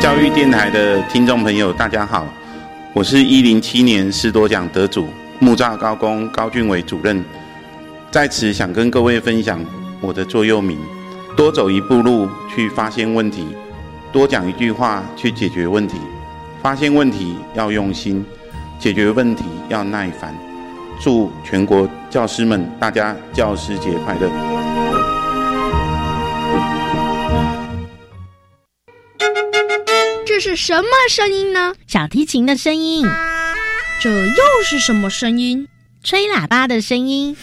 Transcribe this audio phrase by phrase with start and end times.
[0.00, 2.26] 教育电台的听众朋友，大家好，
[2.94, 5.06] 我是一零七年师多奖得主
[5.38, 7.22] 木栅高工高俊伟主任，
[8.10, 9.62] 在此想跟各位分享
[10.00, 10.78] 我的座右铭：
[11.36, 13.46] 多走一步路去发现问题，
[14.10, 15.98] 多讲一句话去解决问题。
[16.62, 18.24] 发现问题要用心，
[18.78, 20.34] 解决问题要耐烦。
[20.98, 24.49] 祝全国教师们大家教师节快乐！
[30.42, 31.74] 这是什么声音呢？
[31.86, 33.06] 小提琴的声音。
[34.00, 35.68] 这又是什么声音？
[36.02, 37.36] 吹喇叭的声音。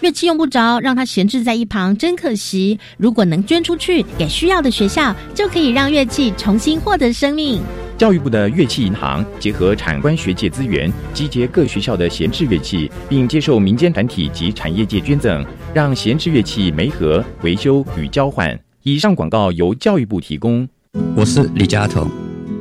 [0.00, 2.80] 乐器用不着，让它闲置在一旁，真可惜。
[2.96, 7.60] 如果能捐出去给需要的学校，就可以让乐器重新获得生命。
[7.98, 18.58] 教育部的乐器银行结合产官学界资源，集结各学校的闲置乐器，并接受民间团体及产业界捐赠，让闲置乐器媒合、维修与交换。
[18.82, 20.66] 以上广告由教育部提供。
[21.14, 22.10] 我是李佳彤，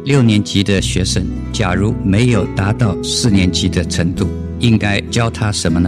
[0.10, 1.24] 六年级的学生，
[1.54, 4.28] 假如没有达到四年级的程度，
[4.60, 5.88] 应该教他什么呢？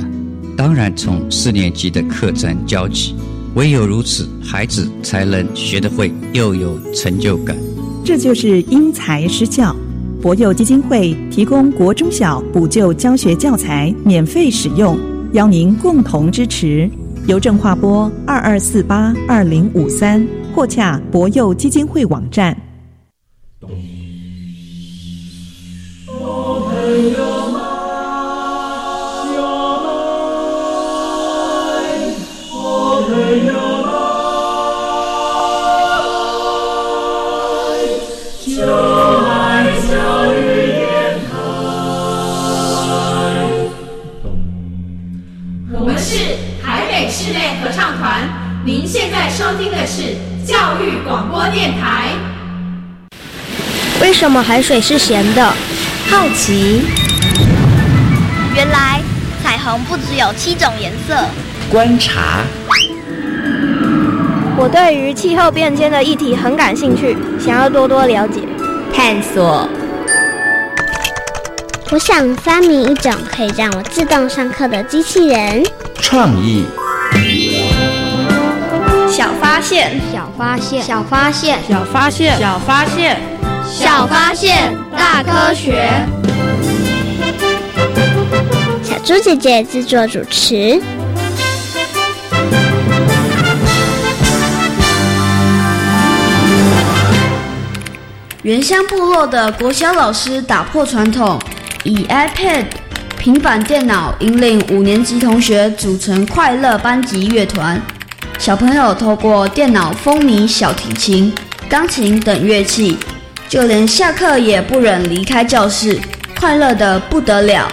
[0.55, 3.15] 当然，从四年级的课程教起，
[3.55, 7.57] 唯有如此，孩子才能学得会，又有成就感。
[8.05, 9.75] 这就是因材施教。
[10.21, 14.99] 博幼基金会提供国中小补救教学教材免费使用，
[15.33, 16.87] 邀您共同支持。
[17.25, 22.55] 邮政划拨二二四八二零五三，或洽博幼基金会网站。
[54.01, 55.53] 为什么海水是咸的？
[56.09, 56.81] 好奇。
[58.53, 58.99] 原来
[59.41, 61.15] 彩虹不只有七种颜色。
[61.69, 62.43] 观察。
[64.57, 68.41] 我对于气候变迁的议题很感兴趣，想要多多了解。
[68.93, 69.69] 探索。
[71.91, 75.61] 我想发明一种可以让我自动上课的机器人。
[75.95, 76.65] 创意。
[79.09, 83.19] 小发现，小发现，小发现，小发现，小发现，
[83.69, 85.91] 小发现，大科学。
[88.81, 90.81] 小猪姐姐制作主持。
[98.43, 101.39] 原乡部落的国小老师打破传统，
[101.83, 102.65] 以 iPad、
[103.17, 107.81] 平板电脑引领五年级同学组成快乐班级乐团。
[108.37, 111.33] 小朋友透过电脑风靡小提琴、
[111.67, 112.97] 钢琴等乐器，
[113.49, 115.99] 就连下课也不忍离开教室，
[116.39, 117.67] 快乐的不得了。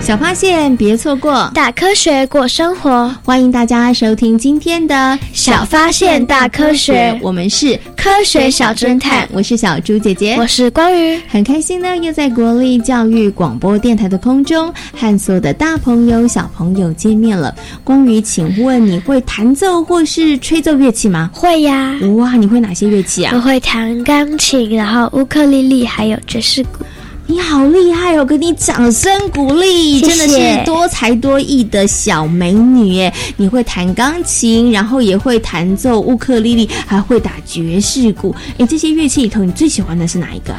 [0.00, 3.14] 小发现，别错过大科学过生活。
[3.24, 7.16] 欢迎大家收听今天的小发现大科学。
[7.22, 11.20] 我们是科学小侦探，我是小猪姐姐，我是光宇。
[11.28, 17.54] 很开心呢，又在国立教育广播电台的空中和所有的大朋友、小朋友见面了。
[17.84, 21.30] 光宇，请问你会弹奏或是吹奏乐器吗？
[21.32, 21.96] 会呀。
[22.16, 23.36] 哇，你会哪些乐器啊？
[23.36, 26.84] 我会弹钢琴，然后乌克丽丽，还有爵士鼓。
[27.26, 28.24] 你好厉害哦！
[28.24, 33.12] 给你掌声鼓励，真的是多才多艺的小美女耶！
[33.36, 38.34] 你会弹钢琴，然后也会弹奏乌克丽丽，还会打爵士鼓。
[38.58, 40.52] 哎，这些乐器里头，你最喜欢的是哪一个？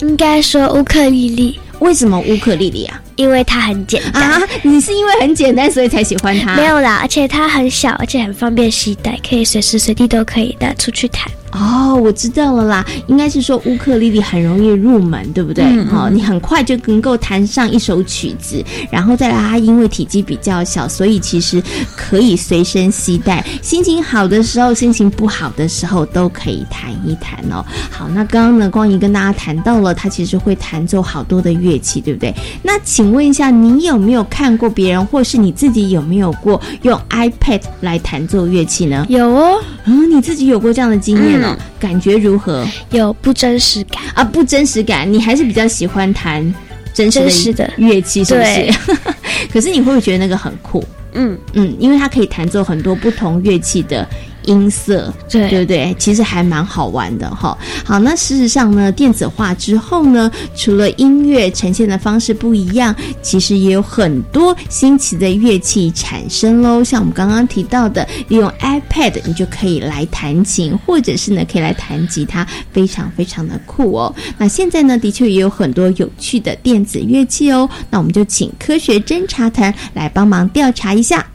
[0.00, 1.58] 应该说乌克丽丽。
[1.78, 3.00] 为什么乌克丽丽啊？
[3.14, 4.42] 因为它很简单啊！
[4.62, 6.56] 你是因为很简单，所以才喜欢它？
[6.56, 11.30] 没有啦，而且它很小，而且很方便携带，可以随时随地都可以带出去弹。
[11.52, 15.64] 哦，我知道了啦，应该是说乌克丽丽很容易入门，对不对？
[15.84, 21.62] 好，你很快就能够弹上一首曲子，然后再来它因为体积比较小，所以其实
[21.96, 23.44] 可以随身携带。
[23.62, 27.64] 心情好的时候，心情不好的时候都可以弹一弹哦。
[27.90, 32.34] 好，那刚刚呢，光仪跟大家谈到了，他其实会弹奏好多的乐器，对不对？
[32.62, 39.06] 那请问一下，你有没有看过别人，或是你自己有没有过用 iPad 来弹奏乐器呢？
[39.08, 41.37] 有哦，嗯，你自己有过这样的经验？
[41.78, 42.66] 感觉如何？
[42.90, 44.24] 有不真实感啊！
[44.24, 46.54] 不真实感，你还是比较喜欢弹
[46.94, 48.72] 真实的乐器，是不是？
[49.52, 50.84] 可是你会不会觉得那个很酷？
[51.14, 54.06] 嗯嗯，因为它可以弹奏很多不同乐器的
[54.48, 55.94] 音色，对对不对？
[55.98, 57.56] 其实还蛮好玩的哈。
[57.84, 66.82] 好，那事实上呢，电子化之后呢，除了音乐呈现的方式不一样，其实也有很多新奇的乐器产生喽。
[66.82, 74.14] 像我们刚刚提到的，利用 iPad 你就可以来弹琴，或者是呢可以来弹吉他，非常非常的酷哦。
[74.38, 77.68] 那现在呢，的确也有很多有趣的电子乐器哦。
[77.90, 81.26] 那我们就请科学侦查团来帮忙调查一下。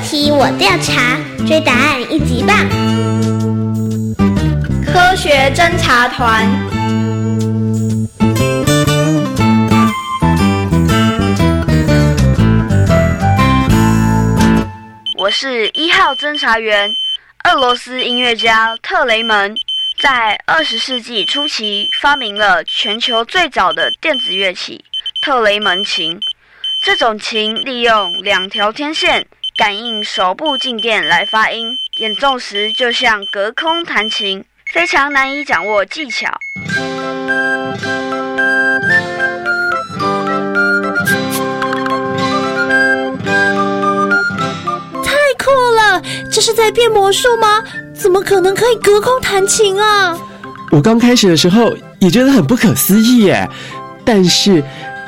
[0.00, 2.56] 问题我调查，追答案一级棒！
[4.82, 6.48] 科学侦查团，
[15.18, 16.90] 我是一号侦查员，
[17.44, 19.54] 俄罗斯音乐家特雷门，
[20.00, 24.82] 在二十世纪初期发明了全球最早的电子乐器——
[25.22, 26.18] 特雷门琴。
[26.82, 29.26] 这种琴利用两条天线
[29.60, 34.42] 感应手部静电来发音，演奏时就像隔空弹琴，
[34.72, 36.30] 非常难以掌握技巧。
[45.04, 46.02] 太酷了！
[46.32, 47.62] 这是在变魔术吗？
[47.94, 50.16] 怎么可能可以隔空弹琴啊？
[50.70, 53.46] 我刚开始的时候也觉得很不可思议耶，
[54.06, 54.64] 但是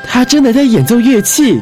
[0.06, 1.58] 他真的在演奏乐器。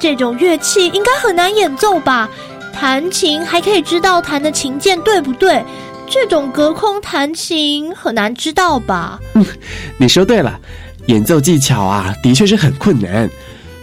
[0.00, 2.28] 这种乐器应该很难演奏吧？
[2.72, 5.62] 弹琴还可以知道弹的琴键对不对？
[6.08, 9.20] 这种隔空弹琴很难知道吧？
[9.34, 9.44] 嗯，
[9.98, 10.58] 你说对了，
[11.06, 13.28] 演奏技巧啊，的确是很困难，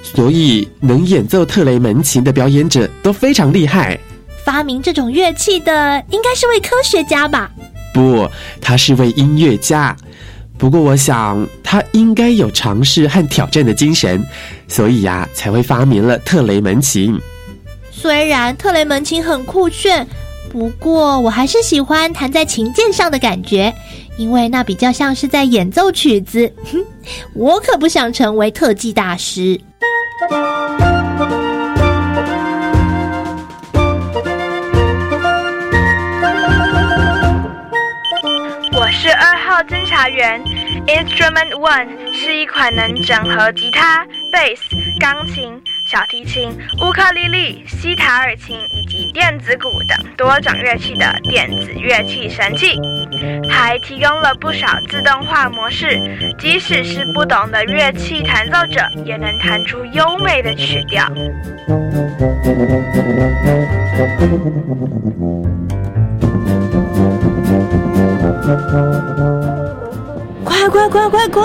[0.01, 3.97] 所以能演奏特雷门琴的表演者都非常厉害。
[4.43, 7.51] 发明这种乐器的应该是位科学家吧？
[7.93, 8.27] 不，
[8.59, 9.95] 他是位音乐家。
[10.57, 14.25] 不过，我想他应该有尝试和挑战的精神，
[14.67, 17.17] 所以呀，才会发明了特雷门琴。
[17.91, 20.07] 虽然特雷门琴很酷炫，
[20.51, 23.73] 不过我还是喜欢弹在琴键上的感觉，
[24.17, 26.51] 因为那比较像是在演奏曲子。
[27.33, 29.59] 我可不想成为特技大师。
[39.63, 40.41] 侦查员。
[40.87, 46.49] Instrument One 是一款能整合吉他、贝斯、钢琴、小提琴、
[46.81, 52.79] 乌克丽丽、西塔尔琴以及电子鼓等多种乐器的电子乐器神器，
[53.49, 55.99] 还提供了不少自动化模式，
[56.39, 61.05] 即使是不懂的乐器弹奏者，也能弹出优美的曲调。
[70.45, 71.43] 快快快快快！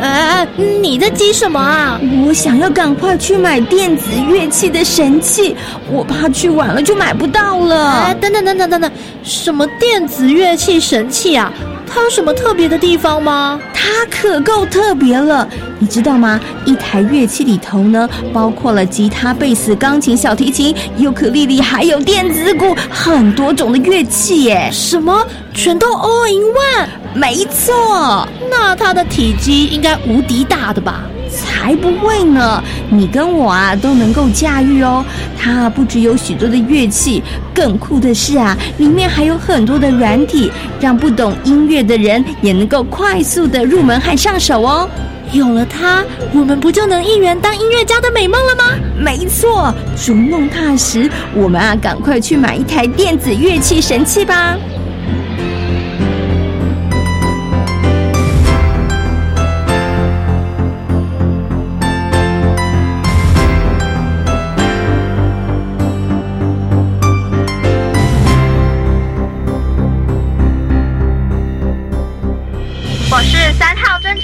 [0.00, 2.00] 啊，你在急什么啊？
[2.26, 5.54] 我想要赶快去买电子乐器的神器，
[5.90, 8.14] 我怕去晚了就买不到了。
[8.14, 8.90] 等等等等等等，
[9.22, 11.52] 什么电子乐器神器啊？
[11.92, 13.60] 它有什么特别的地方吗？
[13.74, 15.48] 它可够特别了，
[15.78, 16.38] 你知道吗？
[16.64, 24.70] 一台乐器里头呢，包括了吉他、贝斯、钢琴、小提琴、尤克里里，还有电子鼓，很多种的乐器耶！
[24.72, 25.26] 什么？
[25.52, 26.88] 全都 all in one？
[27.14, 28.28] 没错。
[28.48, 31.02] 那它的体积应该无敌大的吧？
[31.40, 32.62] 才不会呢！
[32.90, 35.04] 你跟我啊都能够驾驭哦。
[35.38, 37.22] 它不只有许多的乐器，
[37.54, 40.50] 更酷的是啊，里面还有很多的软体，
[40.80, 44.88] 让不懂音乐的人也能够快速的入门和上手哦。
[45.32, 48.64] 有了它，我们不就能一圆当音乐家的美梦了吗？
[48.98, 54.56] 没错，逐梦踏实，我们啊赶快去买一台电子乐器神器吧。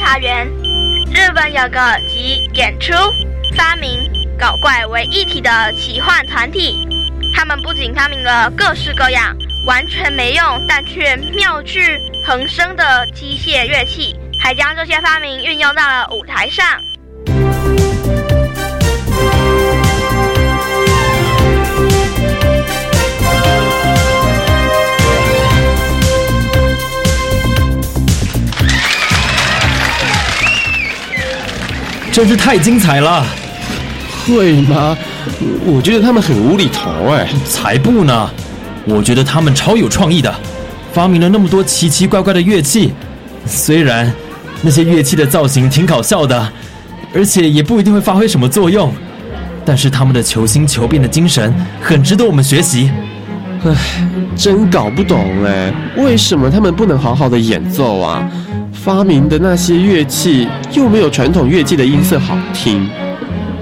[0.06, 0.46] 号侦查员。
[1.12, 2.92] 日本有个集演出、
[3.56, 4.08] 发明、
[4.38, 6.86] 搞怪为一体的奇幻团体，
[7.34, 9.36] 他们不仅发明了各式各样
[9.66, 11.80] 完全没用但却妙趣
[12.24, 16.64] 横生的机械乐器，还将这些发明运用到了舞台上。
[32.16, 33.22] 真是太精彩了！
[34.26, 34.96] 会吗？
[35.66, 37.28] 我觉得他们很无厘头哎。
[37.44, 38.30] 才不呢！
[38.86, 40.34] 我觉得他们超有创意的，
[40.94, 42.94] 发明了那么多奇奇怪怪的乐器。
[43.44, 44.10] 虽然
[44.62, 46.50] 那些乐器的造型挺搞笑的，
[47.14, 48.90] 而且也不一定会发挥什么作用，
[49.62, 52.90] 但是他们的求新求变的精神很值得我们学习。
[53.62, 53.74] 唉，
[54.34, 58.26] 真搞不懂哎，为什么他们不能好好的演奏啊？
[58.86, 62.88] 发明的那些乐器又没有传统乐器的音色好听，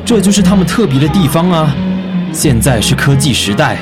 [0.04, 1.75] 这就是他们特别的地方啊！
[2.31, 3.78] 现在是科技时代，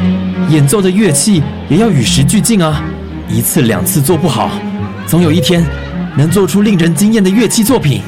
[0.51, 2.81] 演奏的乐器也要与时俱进啊！
[3.29, 4.53] 一次两次做不好，
[5.05, 5.67] 总有一天
[6.17, 8.03] 能做出令人惊艳的乐器作品。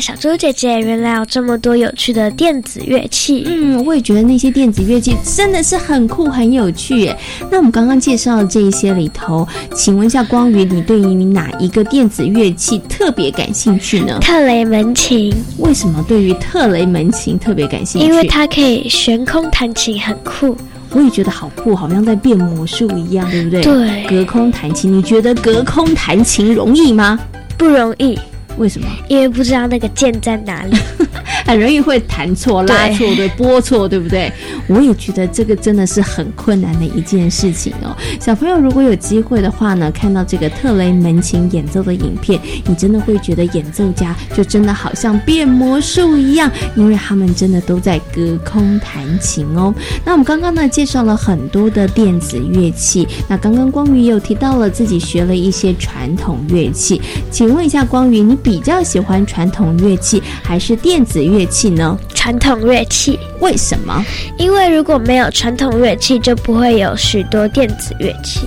[0.00, 3.44] 小猪姐姐，原来有这么多有趣的电子乐器。
[3.46, 7.16] 嗯，我也觉得那些电子乐器真的是很酷、很有趣耶。
[7.50, 14.18] 那我们刚刚介绍的这一些里头，请问一下光宇，你对于哪一个电子乐器特别感兴趣呢？
[14.20, 15.34] 特雷门琴。
[15.58, 18.06] 为什么对于特雷门琴特别感兴趣？
[18.06, 20.56] 因为它可以悬空弹琴，很酷。
[20.92, 23.62] 我也觉得好酷，好像在变魔术一样，对不对？
[23.62, 24.04] 对。
[24.08, 27.18] 隔空弹琴，你觉得隔空弹琴容易吗？
[27.56, 28.18] 不容易。
[28.58, 28.86] 为什么？
[29.08, 30.76] 因为不知道那个键在哪里，
[31.46, 34.30] 很容易会弹错、拉错、对拨错，对不对？
[34.66, 37.96] 我也觉得这个真的是很困难的一件事情哦。
[38.20, 49.74] 小朋友如果有机会的话呢，看到这个特雷门琴演奏的影片，你真的会觉得演奏家就真的好像变魔术一样，因为他们真的都在隔空弹琴哦。
[50.04, 61.98] 那我们刚刚呢介绍了很多的电子乐器，那刚刚光宇也有提到了自己学了一些传统乐器，请问一下光宇，你比比较喜欢传统乐器还是电子乐器呢？
[62.14, 63.18] 传统乐器。
[63.40, 64.04] 为什么？
[64.36, 68.40] 因为如果没有传统乐器，就不会有许多电子乐器。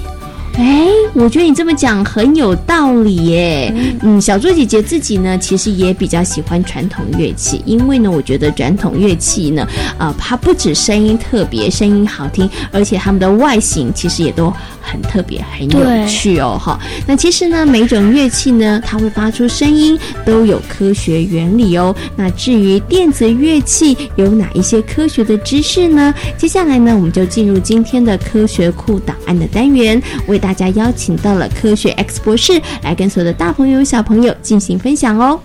[0.56, 3.74] 哎，我觉得你这么讲很有道理耶。
[4.04, 9.68] 嗯，小猪姐姐自己呢，其实也比较喜欢传统乐器，因为呢，我觉得传统乐器呢，
[9.98, 16.56] 啊，它不止声音特别，声音好听，而且它们的外形其实也都很特别，很有趣哦。
[16.64, 21.96] 哈，那其实呢，每种乐器呢，它会发出声音都有科学原理哦。
[22.16, 26.14] 那至于电子乐器有哪一些科学的知识呢？
[26.38, 35.40] 接下来呢，我们就进入今天的科学库档案的单元，为大家邀请到了科学 X 博士来跟所有的大朋友小朋友进行分享哦。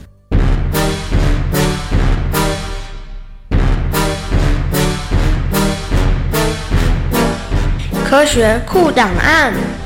[8.04, 9.77] 科学酷档案。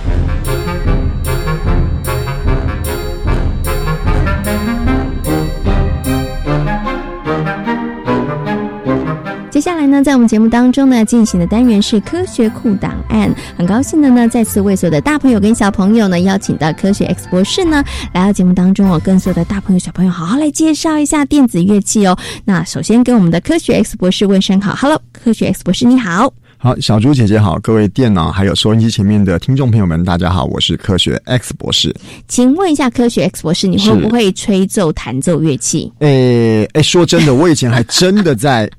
[9.93, 13.33] 呢，在我们节目当中呢，进行的单元是科学库档案。
[13.59, 17.85] 很高兴的呢，再次为所有的大朋友跟小朋友呢，邀请到科学 X 博士呢，
[18.15, 22.17] 来到节目当中哦，跟所有的大朋友小朋友好好来介绍一下电子乐器哦。
[22.47, 26.33] 那首先跟我们的科学 X 博士问声好，Hello，科学 X 博士你好。
[26.57, 31.95] 好，小猪姐姐好，各位电脑还有收音机前面的听众朋友们，大家好，我是科学 X 博士。
[32.29, 35.93] 请问一下，科学 X 博士，你会不会吹奏、弹奏乐器？
[35.99, 38.71] 诶诶，说真的，我以前还真的在。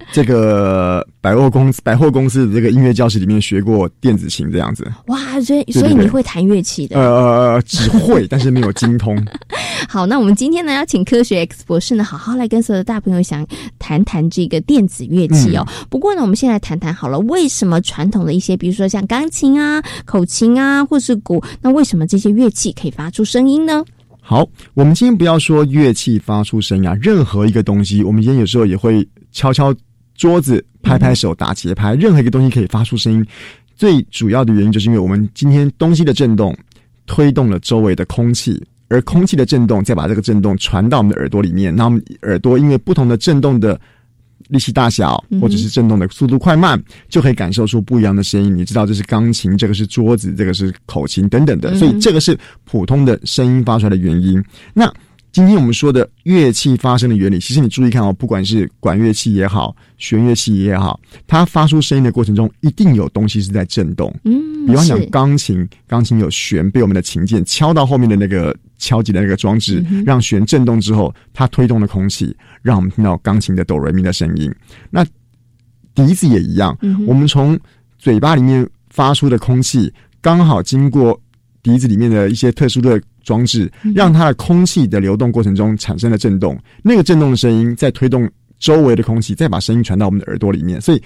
[0.12, 5.18] 这个百货公司百货公司的这个音乐教室里面学过电子琴这样子，哇！
[5.40, 6.98] 所以所以你会弹乐器的？
[6.98, 9.16] 呃，只会， 但是没有精通。
[9.88, 13.46] 好，那我们今天呢，要请科学 X 博士呢，好好来跟所有的大朋友想
[13.78, 15.66] 谈谈这个电子乐器哦。
[15.88, 23.84] 不过呢，我们先来谈谈好了，为什么传统的一些，比如说像钢琴啊、口琴啊，或是鼓，那为什么这些乐器可以发出声音呢？
[24.20, 29.72] 好，我们今天不要说乐器发出声音啊，任何一个东西，我们今天有时候也会敲敲。
[30.18, 33.24] 桌子拍拍手打节拍，任何一个东西可以发出声音。
[33.74, 36.54] 最主要的原因就是因为我们今天东西的震动
[37.06, 41.74] 推动了周围的空气，而空气的震动再把这个震动传到我们的耳朵里面。
[41.74, 43.80] 那我们耳朵因为不同的震动的
[44.48, 48.52] 力气大小，或者是震动的速度快慢，就可以感受出不一样的声音。
[48.52, 54.42] 你知道这是钢琴，这个是桌子，这个是口琴等等的，所以这个是普通的声音发出来的原因。
[54.74, 54.92] 那
[55.38, 64.12] 今天我们说的乐器发声的原理，其实你注意看哦，不管是管乐器也好，弦乐器也好，它发出声音的过程中，一定有东西是在震动。
[64.24, 74.52] 嗯，比方讲钢琴，钢琴有弦被我们的琴键敲到后面的那个敲击的那个装置，让弦震动之后，它推动了空气，让我们听到钢琴的哆来咪的声音。
[74.90, 75.06] 那
[75.94, 76.76] 笛子也一样，
[77.06, 77.56] 我们从
[77.96, 81.16] 嘴巴里面发出的空气，刚好经过
[81.62, 83.00] 笛子里面的一些特殊的。
[83.28, 88.26] 装置让它的空气的流动过程中产生了震动，那个震动的声音在推动
[88.58, 90.80] 周围的空气，再把声音传到我们的耳朵里面。
[90.80, 91.02] 所以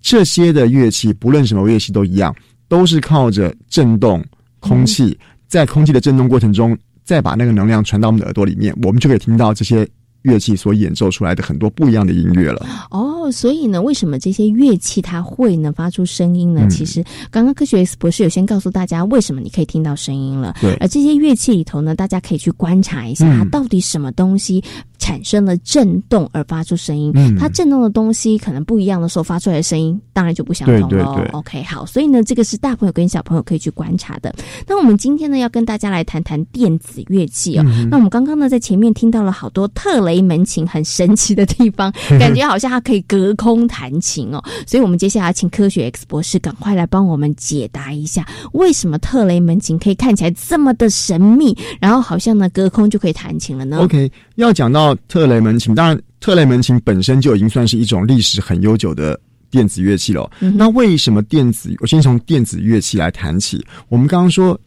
[0.00, 2.34] 这些的乐器，不论什么乐器都一样，
[2.66, 4.24] 都是靠着震动
[4.58, 5.16] 空气，
[5.46, 9.88] 在空气的震动过程中，再把那个能量传到我们的耳朵里面，我们就可以听到这些
[10.22, 12.66] 乐器所演奏出来的很多不一样的音乐了。
[12.90, 16.62] 哦，所以呢，为什么这些乐器它会呢发出声音呢？
[16.64, 20.54] 嗯其实刚刚科学 X 博士有先告诉大家为什么你可以听到声音了。
[20.60, 24.62] 对而这些乐器里头呢，大家可以去观察一下，嗯它到底什么东西
[25.02, 27.10] 产生了震动而发出声音。
[27.16, 30.88] 嗯它震动的东西可能不一样的时候发出来的声音，当然就不相同了。
[30.88, 34.32] 对对对 OK，好，所以呢，这个是大朋友跟小朋友可以去观察的。
[34.68, 37.64] 那我们今天呢，要跟大家来谈谈电子乐器哦。
[37.66, 44.40] 嗯那我们刚刚呢，在前面听到了好多特雷门琴很神奇的地方， 感觉好像它可以隔空弹琴哦。
[44.66, 59.18] 所以，我们接下来请科学 X 博士赶快来帮我们解答一下，为什么特雷门琴可以看起来这么的神秘，然后好像呢隔空就可以弹琴了呢 OK，要讲到特雷门琴，当然特雷门琴本身就已经算是一种历史很悠久的
[59.50, 60.30] 电子乐器了。
[60.40, 61.74] 嗯那为什么电子？
[61.80, 63.64] 我先从电子乐器来谈起。
[63.88, 64.58] 我们刚刚说，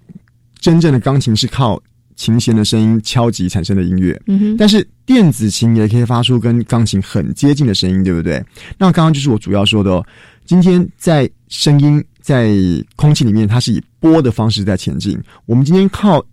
[0.59, 1.81] 真正的钢琴是靠
[2.15, 4.19] 琴弦的声音敲击产生的音乐，
[4.57, 8.43] 但是电子琴也可以发出跟钢琴很接近的声音，对不对？
[8.77, 10.05] 那刚刚就是我主要说的哦。
[10.45, 12.55] 今天在声音在
[12.95, 15.19] 空气里面，它是以波的方式在前进。
[15.45, 16.23] 我们今天靠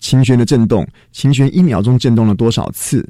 [0.00, 3.08] 琴弦的震动，琴弦一秒钟震动了多少次？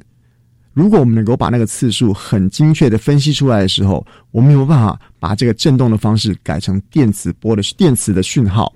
[0.73, 8.73] 如果我们能够把那个次数很精确的分析出来的时候，我们有办法把这个振动的方式改成电磁波的电磁的讯号，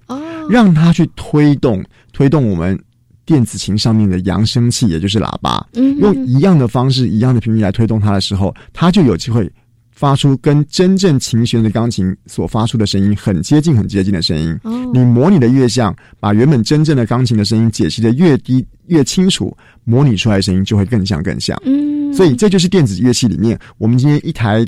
[0.50, 2.78] 让它去推动推动我们
[3.26, 9.50] 电子琴上面的扬声器，也就是喇叭，嗯用一样的方式、一样的频率来推动它的时候，它就有机会
[9.96, 14.56] 发出跟真正琴弦的钢琴所发出的声音很接近、很接近的声音。
[14.64, 21.60] 哦你模拟的越像，把原本真正的钢琴的声音解析的越低、越清楚，模拟出来的声音就会更像、更像。
[21.66, 24.66] 嗯所以这就是电子乐器里面，我们今天一台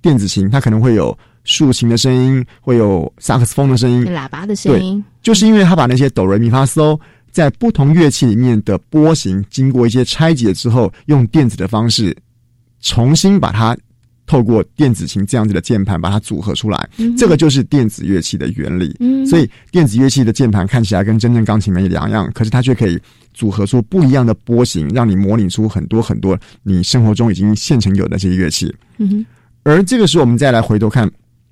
[0.00, 6.98] 电子琴，它可能会有竖琴的声音，会有萨克斯风的声音，喇叭的声音，就是因为它把那些哆来咪发嗦
[7.30, 12.16] 在不同乐器里面的波形，经过一些拆解之后，用电子的方式
[12.80, 13.76] 重新把它
[14.32, 18.96] 透过电子琴这样子的键盘把它组合出来，嗯这个就是电子乐器的原理。
[18.98, 22.98] 嗯所以电子乐器的键盘看起来跟真正钢琴没两样，可是它却可以
[23.34, 28.74] 组合出不一样的波形，让你模拟出很多很多你生活中已经现成有的这些乐器。
[28.96, 29.26] 嗯哼，
[29.64, 31.06] 而这个时候，我们再来回头看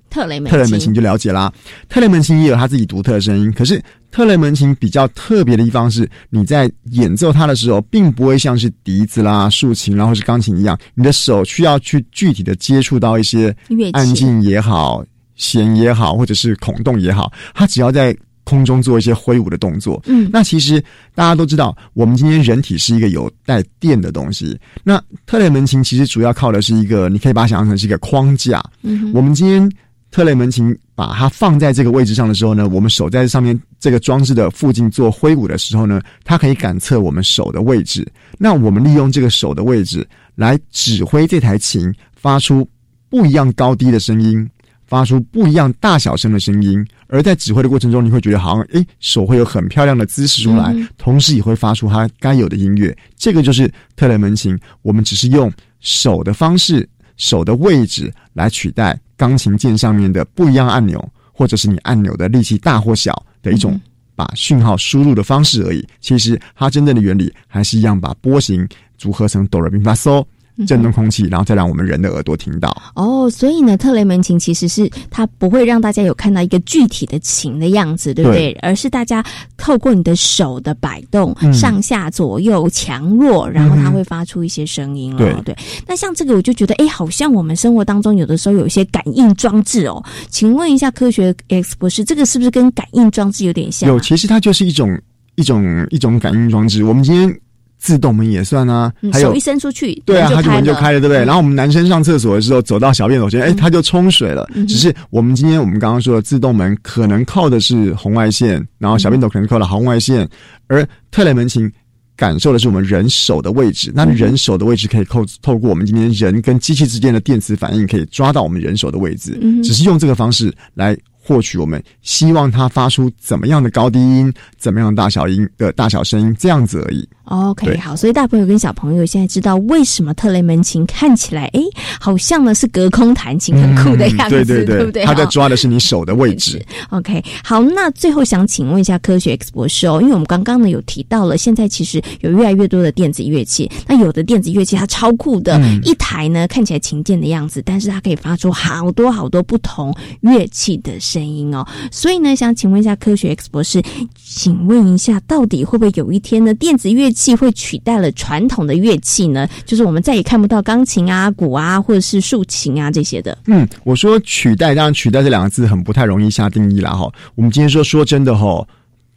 [0.09, 1.53] 特雷门特雷门琴就了解啦。
[1.87, 3.79] 特雷门琴也有它自己独特的声音，可是
[4.11, 13.55] 特雷门琴比较特别的地方是，你在演奏它的时候，并不会像是笛子啦、竖琴啦或是钢琴一样，你的手需要去具体的接触到一些
[13.93, 15.03] 按键也好、
[15.35, 20.01] 弦也好，或者是孔洞也好，它只要在空中做一些挥舞的动作。
[20.07, 20.83] 嗯那其实
[21.15, 24.59] 大家都知道，我们今天人体是一个有带电的东西。
[24.83, 28.61] 那特雷门琴其实主要靠的是一个，你可以把它想象成是一个框架。
[28.81, 29.71] 嗯我们今天
[30.09, 38.07] 特雷门琴把它放在这个位置上的时候呢，我们手在上面这个装置的附近做挥舞的时候呢，它可以感测我们手的位置。
[38.37, 42.65] 那我们利用这个手的位置来指挥这台琴发出
[43.09, 44.47] 不一样高低的声音，
[44.85, 46.85] 发出不一样大小声的声音。
[47.07, 52.95] 而在指挥的过程中，你会觉得好像诶手会有很漂亮的姿势出来，嗯同时也会发出它该有的音乐。
[53.17, 63.79] 这个就是特雷门琴，我们只是用手的方式、手的位置来取代钢琴键上面的不一样按钮，或者是你按钮的力气大或小的一种
[64.15, 65.87] 把讯号输入的方式而已。
[65.99, 70.25] 其实它真正的原理还是一样，把波形组合成哆来咪发嗦，
[70.65, 72.75] 震动空气，然后再让我们人的耳朵听到。
[72.95, 78.53] 哦，所以呢，特雷门琴其实是它不会让大家有看到一个具体的琴的样子，对不对？
[78.53, 79.23] 对而是大家
[79.57, 85.41] 透过你的手的摆动，嗯上下左右强弱，然后它会发出一些声音对哦。
[85.45, 85.55] 对，
[85.87, 90.03] 那像这个我就觉得，哎，好像我们生活当中有的时候有一些感应装置哦。
[90.29, 93.93] 请问一下，科学 X 博士，这个是不是跟感应装置有点像、啊？
[93.93, 94.99] 有，其实它就是一种
[95.35, 96.83] 一种一种感应装置。
[96.83, 97.39] 我们今天
[97.81, 101.23] 自动门也算啊，嗯，还有手一伸出去，对啊，它就门就开了，对不对？
[101.23, 104.47] 嗯然后我们男生上厕所的时候，走到小便斗前，哎，它就冲水了。
[104.53, 110.29] 嗯只是我们今天我们刚刚说的自动门，可能靠的是红外线，然后小便斗可能靠了红外线，
[110.67, 111.69] 而特雷门琴。
[112.17, 119.31] 感受的是我们人手的位置，那嗯人手的位置可以透透过我们今天人跟机器之间的电磁反应，可以抓到我们人手的位置。
[119.63, 127.07] 只是用这个方式来获取我们希望它发出怎么样的高低音、怎么样的大小音的大小声音，这样子而已。
[127.25, 131.61] OK，好，所以大朋友跟小朋友现在知道为什么特雷门琴看起来，哎，
[131.97, 135.05] 好像呢是隔空弹琴，很酷的样子，嗯对对不对？
[135.05, 136.61] 他在抓的是你手的位置。
[136.89, 151.65] OK，好，那最后想请问一下科学 X 博士哦，因为我们刚刚呢有提到了，现在其实有越来越多的电子乐器，那有的电子乐器它超酷的，嗯一台呢看起来琴键的样子，但是它可以发出好多好多不同乐器的声音哦。
[151.91, 153.81] 所以呢，想请问一下科学 X 博士，
[154.15, 159.47] 请问一下，到底会不会有一天呢，电子乐器会取代了传统的乐器呢？
[159.65, 163.37] 就是我们再也看不到钢琴啊、鼓啊，或者是竖琴啊这些的。
[163.47, 167.11] 嗯，我说取代，当然取代这两个字很不太容易下定义了哈。
[167.35, 168.65] 我们今天说说真的哈，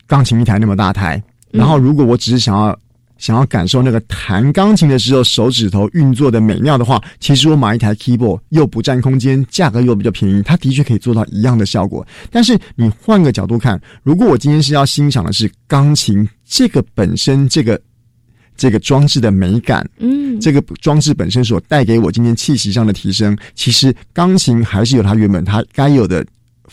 [0.06, 2.76] 钢琴一台那么大台，然后如果我只是想要。
[3.24, 12.06] 想要感受那个弹钢琴的时候手指头运作的美妙的话，其实我买一台 keyboard 又不占空间，价格又比较便宜，它的确可以做到一样的效果。
[12.30, 17.80] 但是你换个角度看，如果我今天是要欣赏的是钢琴这个本身这个
[18.58, 26.22] 这个装置的美感，嗯，这个装置本身所带给我今天气息上的提升，其实钢琴还是有它原本它该有的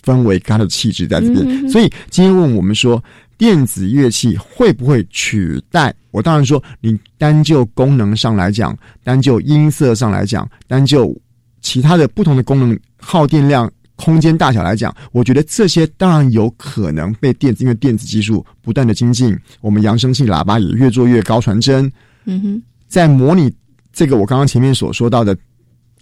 [0.04, 1.70] 氛围、它的气质在这边。
[1.70, 3.04] 所以今天问我们说。
[3.38, 5.92] 电子乐器会不会取代？
[6.12, 11.12] 我当然说，你单就功能上来讲，单就音色上来讲，单就
[11.60, 21.92] 其他的不同的功能耗电量、空间大小来讲，我觉得这些当然有可能被电子，因为电子技术不断的精进，我们扬声器喇叭也越做越高传真。
[22.26, 23.52] 嗯哼，在模拟
[23.92, 25.36] 这个我刚刚前面所说到的。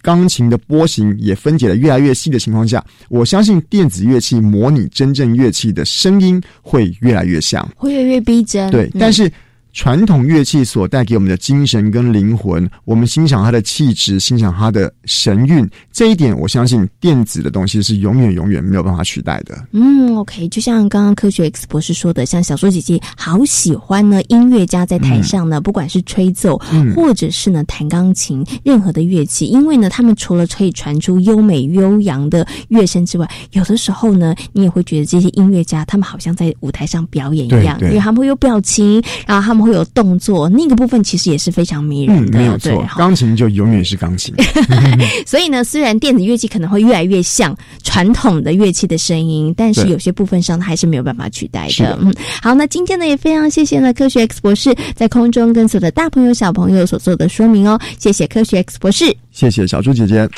[0.02, 8.70] 钢琴的波形也分解的越来越细的情况下，我相信电子乐器模拟真正乐器的声音会越来越像，会越来越逼真。
[8.70, 9.30] 对，但是。
[9.72, 19.56] 传统乐器所带给我们的精神跟灵魂，我们欣赏它的气质，欣赏它的神韵，这一点我相信电子的东西是永远永远没有办法取代的。
[19.72, 26.60] 嗯，OK，就像刚刚科学 X 博士说的，像小说姐姐好喜欢呢，音乐家在台上呢，不管是吹奏，
[26.96, 39.59] 或者是呢弹钢琴，任何的乐器，因为呢，他们除了可以传出优美悠扬的乐声之外，有的时候呢，你也会觉得这些音乐家他们好像在舞台上表演一样，因为他们会有表情，然后他们。
[39.62, 42.38] 会有动作，那个部分其实也是非常迷人的。
[42.38, 44.34] 没有错，钢琴就永远是钢琴。
[45.26, 51.98] 所以呢，虽然电子乐器可能会越来越像传统的乐器的声音，但是有些部分上它还是没有办法取代的。
[52.00, 60.28] 嗯，好，那今天呢也非常谢谢呢科学 X 博士在空中跟所有的大朋友小朋友所做的说明哦，谢谢科学 X 博士，谢谢小猪姐姐。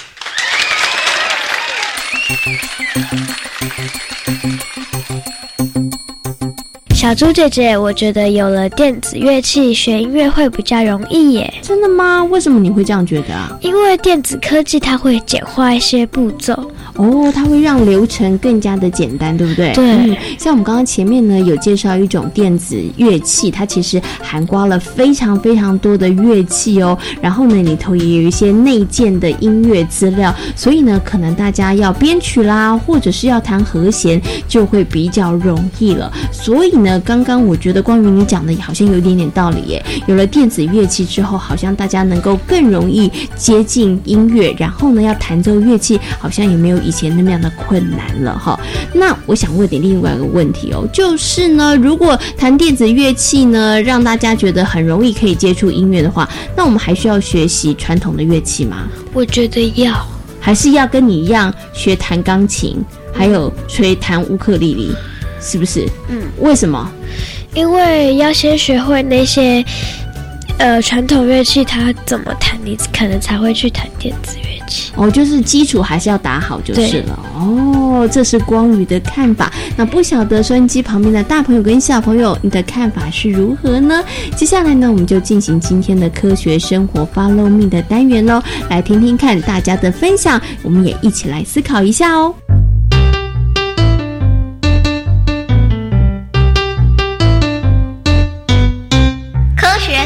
[7.02, 11.52] 小猪姐姐，我觉得有了电子乐器，学音乐会比较容易耶。
[11.60, 12.22] 真的吗？
[12.22, 13.58] 为什么你会这样觉得啊？
[13.60, 19.72] 因为电子科技它会简化一些步骤哦，它会让流程更加的简单，对不对？
[19.74, 20.18] 对。
[20.38, 26.96] 像我们刚刚前面呢有介绍一种电子乐器，它其实涵盖了非常非常多的乐器哦。
[27.20, 36.10] 然后呢里头也有一些内建的音乐资料，所以呢可能大家要编曲啦，或者是要弹和弦，就会比较容易了。
[36.32, 37.00] 所以呢。
[37.04, 39.84] 刚刚我觉得关于你讲的好像有一点点道理耶。
[40.06, 48.58] 有了电子乐器之后，好像大家能够更容易接近音乐，然后呢，要弹奏乐器好像也没有以前那么样的困难了哈。
[48.92, 58.88] 那我想问你另外一个问题哦，就是呢，如果弹电子乐器呢，让大家觉得很容易可以接触音乐的话，那我们还需要学习传统的乐器吗？
[59.12, 60.06] 我觉得要，
[60.40, 62.76] 还是要跟你一样学弹钢琴，
[63.12, 64.92] 还有吹弹乌克丽丽。
[65.44, 65.88] 是不是？
[66.08, 66.88] 嗯，为什么？
[67.52, 69.60] 因为要先学会那些
[70.58, 74.92] 呃传统乐器，它怎么弹，你可能才会去弹电子乐器。
[74.96, 77.18] 哦，就是基础还是要打好就是了。
[77.34, 79.52] 哦，这是光宇的看法。
[79.76, 84.02] 那不晓得收音机旁边的大朋友跟小朋友，你的看法是如何呢？
[84.36, 92.34] 接下来呢，我们就进行今天的科学生活 Follow Me 的单元喽，来听听看大家的分享，我们也一起来思考一下哦。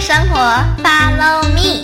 [0.06, 0.38] 生活
[0.84, 1.82] ，Follow me。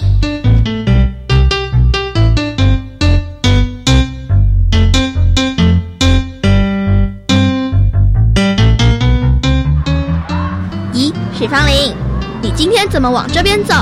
[10.93, 11.97] 咦，许芳玲，
[12.41, 13.75] 你今天怎么往这边走？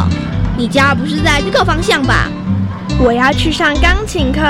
[0.57, 2.26] 你家不是在这个方向吧？
[2.98, 4.40] 我要去上钢琴课。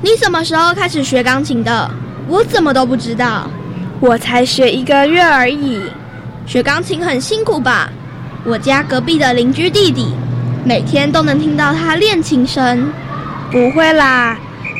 [0.00, 1.90] 你什么时候开始学钢琴的？
[2.28, 3.50] 我怎么都不知道。
[3.98, 5.82] 我才学一个月而已。
[6.46, 7.90] 学钢琴很辛苦吧？
[8.48, 10.06] 我家隔壁的邻居弟弟，
[10.64, 12.90] 每天都能听到他练琴声。
[13.50, 14.38] 不会啦，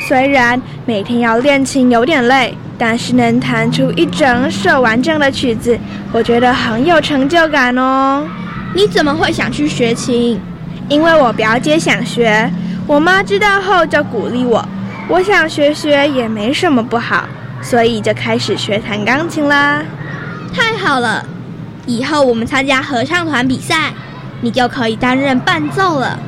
[0.09, 5.79] 虽然每天要练琴有点累，但是能弹出一整首完整的曲子，
[6.13, 8.27] 我觉得很有成就感哦。
[8.75, 10.41] 你怎么会想去学琴？
[10.89, 12.51] 因为我表姐想学，
[12.87, 14.67] 我妈知道后就鼓励我。
[15.11, 17.27] 我想学学也没什么不好，
[17.61, 19.83] 所以就开始学弹钢琴啦。
[20.55, 21.23] 太好了！
[21.89, 23.95] 以后我们参加合唱团比赛，
[24.43, 26.21] 你就可以担任伴奏了。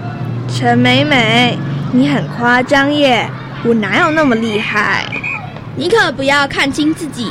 [0.48, 1.58] 陈美美，
[1.92, 3.28] 你很夸张耶！
[3.62, 5.04] 我哪有那么厉害？
[5.76, 7.30] 你可不要看清自己，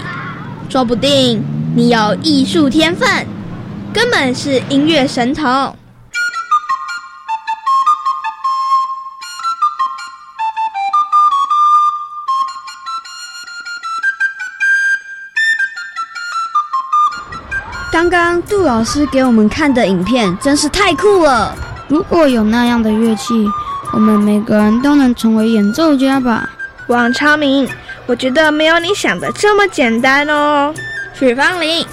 [0.69, 1.43] 说不定
[1.75, 3.25] 你有艺术天分，
[3.91, 5.75] 根本是音乐神童。
[17.99, 21.53] 刚刚杜老师给我们看的影片真是太酷了！
[21.89, 23.45] 如果有那样的乐器，
[23.91, 26.49] 我们每个人都能成为演奏家吧？
[26.87, 27.67] 王超明，
[28.05, 30.73] 我觉得没有你想的这么简单哦。
[31.13, 31.85] 许芳玲，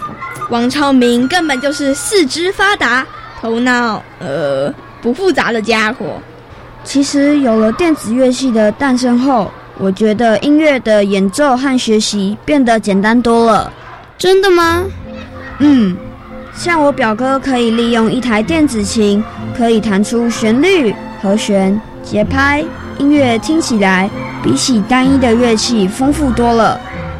[0.48, 3.04] 王超明根本就是四肢发达、
[3.40, 6.20] 头脑呃不复杂的家伙。
[6.84, 13.72] 其实有了电子乐器的诞生后，我觉得音乐的演奏和学习变得简单多了。
[14.16, 14.84] 真的吗？
[15.58, 15.96] 嗯，
[16.54, 19.22] 像我表哥可以利用一台电子琴，
[19.56, 22.64] 可以弹出旋律、和弦、节拍，
[22.98, 24.10] 音乐听起来
[24.42, 26.78] 比起单一的乐器丰富多了，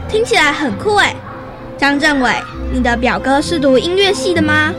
[0.09, 1.15] 听起来很酷哎。
[1.79, 2.31] 张政伟，
[2.73, 4.73] 你的表哥是读音乐系的吗？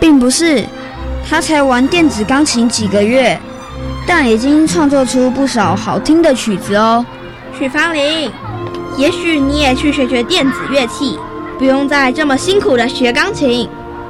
[0.00, 0.64] 并不是，
[1.28, 3.38] 他才玩电子钢琴几个月，
[4.06, 7.04] 但已经创作出不少好听的曲子哦。
[7.58, 8.30] 许芳玲，
[8.96, 11.18] 也许你也去学学电子乐器。
[11.62, 13.68] 不用再这么辛苦的学钢琴。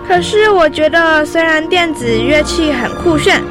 [0.09, 3.43] 可是我觉得，虽然电子乐器很酷炫，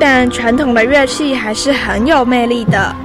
[0.00, 2.96] 但传统的乐器还是很有魅力的。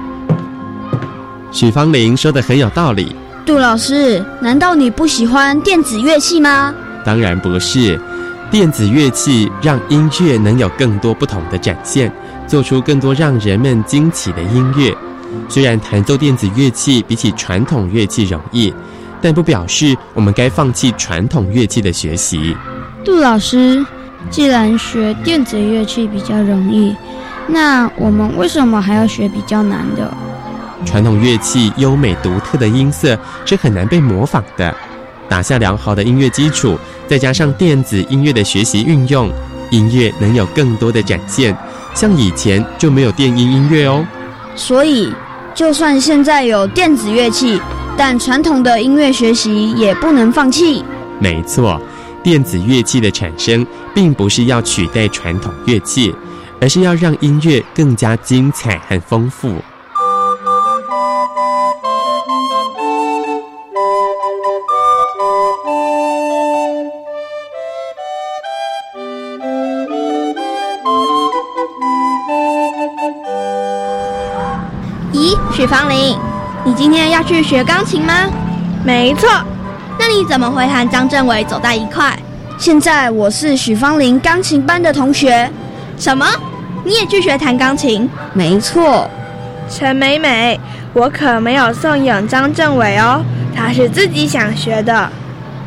[1.52, 3.14] 许芳玲说的很有道理。
[3.44, 6.74] 杜老师，难道你不喜欢电子乐器吗？
[7.04, 8.00] 当然不是，
[8.50, 12.10] 电子乐器让音乐能有更多不同的展现，
[12.46, 14.96] 做出更多让人们惊奇的音乐。
[15.50, 18.72] 虽然弹奏电子乐器比起传统乐器容易。
[19.20, 22.56] 但不表示我们该放弃传统乐器的学习。
[23.04, 23.84] 杜老师，
[24.30, 26.94] 既然学电子乐器比较容易，
[27.46, 30.12] 那我们为什么还要学比较难的？
[30.84, 34.74] 传统乐器优美独特的音色是很难被模仿的。
[35.28, 39.30] 打下良好的音乐基础，再加上电子音乐的学习运用，
[39.70, 41.56] 音乐能有更多的展现。
[41.94, 44.04] 像以前就没有电音音乐哦。
[44.56, 45.12] 所以，
[45.54, 47.60] 就算现在有电子乐器。
[48.02, 50.82] 但传统的音乐学习也不能放弃。
[51.18, 51.78] 没错，
[52.22, 56.14] 电子乐器的产生并不是要取代传统乐器，
[56.62, 59.50] 而是要让音乐更加精彩和丰富。
[75.12, 76.29] 咦，许芳玲。
[76.62, 78.28] 你今天要去学钢琴吗？
[78.84, 79.28] 没错。
[79.98, 82.18] 那你怎么会和张政委走在一块？
[82.58, 85.50] 现在我是许芳玲钢琴班的同学。
[85.96, 86.26] 什么？
[86.84, 88.08] 你也去学弹钢琴？
[88.34, 89.08] 没错。
[89.70, 90.60] 陈美美，
[90.92, 93.24] 我可没有送养张政委哦，
[93.56, 95.10] 他是自己想学的。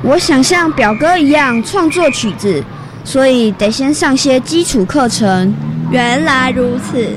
[0.03, 2.63] 我想像表哥一样创作曲子，
[3.03, 5.55] 所以得先上些基础课程。
[5.89, 7.07] 原来如此。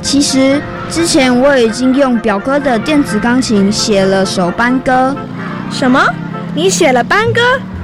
[0.00, 0.62] 其实。
[0.90, 5.16] 之前我已经用表哥的电子钢琴写了首班歌。
[5.70, 6.04] 什么？
[6.54, 7.40] 你写了班歌？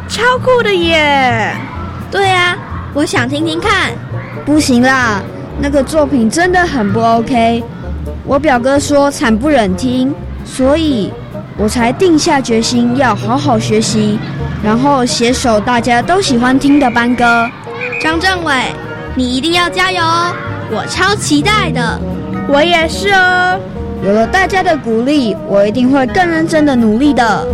[0.08, 1.54] 超酷的耶！
[2.10, 2.56] 对啊，
[2.94, 3.92] 我想听听看。
[4.44, 5.22] 不行啦，
[5.60, 7.62] 那个作品真的很不 OK。
[8.24, 11.12] 我表哥说惨不忍听，所以
[11.56, 14.18] 我才定下决心要好好学习，
[14.62, 17.48] 然后写首大家都喜欢听的班歌。
[18.02, 18.54] 张政伟，
[19.14, 20.32] 你一定要加油哦！
[20.70, 22.00] 我超期待的。
[22.50, 23.60] 我也是哦，
[24.02, 27.46] 有了大家的鼓励，我一定会更认真的努力的。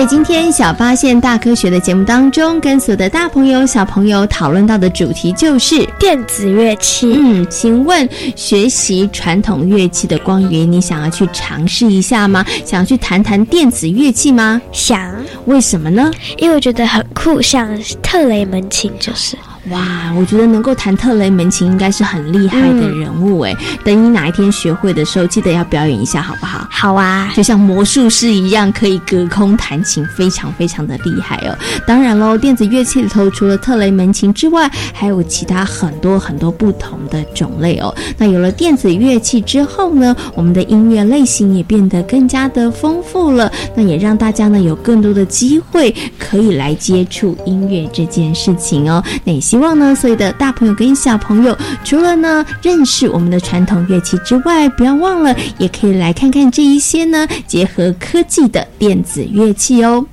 [0.00, 7.18] 在今天小发现大科学的节目当中，跟所有的大朋友、小朋友讨论到的主题就是电子乐器。
[7.20, 12.42] 嗯，请问学习传统乐器的光源，你想要去尝试一下吗？
[12.64, 14.58] 想要去谈谈电子乐器吗？
[14.72, 14.98] 想。
[15.44, 16.10] 为什么呢？
[16.38, 17.68] 因为我觉得很酷，像
[18.02, 19.36] 特雷门琴就是。
[19.68, 23.54] 哇，我觉得能够弹特雷门琴应该是很厉害的人物哎。
[23.84, 26.66] 等你哪一天学会的时候，记得要表演一下，好不好？
[26.70, 31.54] 好啊，就像魔术师一样，可以隔空弹琴，非常非常的厉害哦。
[31.86, 37.94] 当然喽，电子乐器里头除了特雷门琴之外，还有其他很多很多不同的种类哦。
[38.16, 43.52] 那有了电子乐器之后呢，我们的音乐类型也变得更加的丰富了。
[43.74, 49.04] 那也让大家呢有更多的机会可以来接触音乐这件事情哦。
[49.22, 60.04] 那也希望呢，所有的大朋友跟小朋友，除了呢认识我们的传统乐器之外，不要忘了，也可以来看看这一些呢结合科技的电子乐器哦。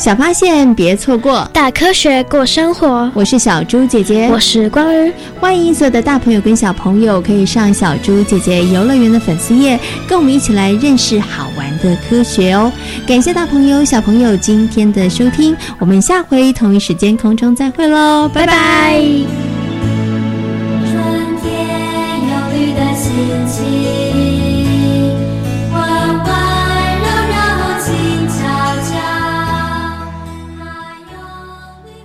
[0.00, 3.10] 小发现别错过，大科学过生活。
[3.12, 5.12] 我是小猪姐姐，我是光儿。
[5.38, 12.72] 欢迎所有的大朋友跟小朋友可以上小猪姐姐游乐园的粉丝页，跟我们一起来认识好玩的科学哦。
[13.06, 19.02] 感谢大朋友小朋友今天的收听，我们下回同一时间空中再会喽，拜拜。
[20.86, 20.96] 春
[21.42, 21.52] 天
[22.22, 23.12] 有绿的心
[23.46, 23.89] 情。